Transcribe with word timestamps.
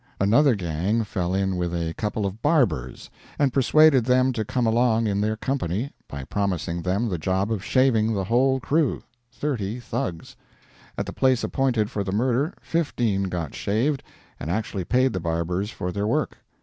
Another 0.19 0.55
gang 0.55 1.03
fell 1.03 1.35
in 1.35 1.57
with 1.57 1.75
a 1.75 1.93
couple 1.93 2.25
of 2.25 2.41
barbers 2.41 3.11
and 3.37 3.53
persuaded 3.53 4.03
them 4.05 4.33
to 4.33 4.43
come 4.43 4.65
along 4.65 5.05
in 5.05 5.21
their 5.21 5.35
company 5.37 5.91
by 6.07 6.23
promising 6.23 6.81
them 6.81 7.07
the 7.07 7.19
job 7.19 7.51
of 7.51 7.63
shaving 7.63 8.11
the 8.15 8.23
whole 8.23 8.59
crew 8.59 9.03
30 9.31 9.79
Thugs. 9.79 10.35
At 10.97 11.05
the 11.05 11.13
place 11.13 11.43
appointed 11.43 11.91
for 11.91 12.03
the 12.03 12.11
murder 12.11 12.55
15 12.63 13.25
got 13.25 13.53
shaved, 13.53 14.01
and 14.39 14.49
actually 14.49 14.85
paid 14.85 15.13
the 15.13 15.19
barbers 15.19 15.69
for 15.69 15.91
their 15.91 16.07
work. 16.07 16.39